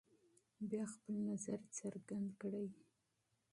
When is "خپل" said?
0.93-1.15